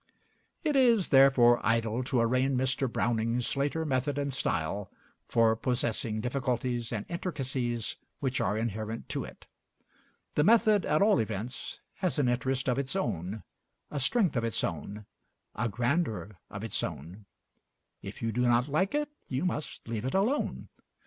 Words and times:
It 0.63 0.75
is 0.75 1.09
therefore 1.09 1.63
idle 1.63 2.03
to 2.05 2.21
arraign 2.21 2.57
Mr. 2.57 2.91
Browning's 2.91 3.55
later 3.55 3.85
method 3.85 4.17
and 4.17 4.33
style 4.33 4.89
for 5.27 5.55
possessing 5.55 6.21
difficulties 6.21 6.91
and 6.91 7.05
intricacies 7.07 7.97
which 8.19 8.41
are 8.41 8.57
inherent 8.57 9.09
to 9.09 9.23
it. 9.25 9.45
The 10.33 10.43
method 10.43 10.87
at 10.87 11.03
all 11.03 11.19
events 11.19 11.81
has 11.97 12.17
an 12.17 12.27
interest 12.29 12.67
of 12.67 12.79
its 12.79 12.95
own, 12.95 13.43
a 13.91 13.99
strength 13.99 14.35
of 14.35 14.43
its 14.43 14.63
own, 14.63 15.05
a 15.53 15.69
grandeur 15.69 16.39
of 16.49 16.63
its 16.63 16.81
own. 16.81 17.27
If 18.01 18.23
you 18.23 18.31
do 18.31 18.41
not 18.41 18.67
like 18.67 18.95
it 18.95 19.09
you 19.27 19.45
must 19.45 19.87
leave 19.87 20.05
it 20.05 20.15
alone. 20.15 20.69